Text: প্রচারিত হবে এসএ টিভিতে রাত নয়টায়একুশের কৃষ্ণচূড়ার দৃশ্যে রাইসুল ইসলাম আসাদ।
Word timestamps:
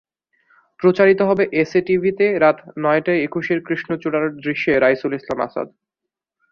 প্রচারিত 0.79 1.19
হবে 1.21 1.43
এসএ 1.53 1.81
টিভিতে 1.87 2.25
রাত 2.39 2.57
নয়টায়একুশের 2.77 3.59
কৃষ্ণচূড়ার 3.67 4.25
দৃশ্যে 4.37 4.71
রাইসুল 4.75 5.11
ইসলাম 5.13 5.39
আসাদ। 5.47 5.67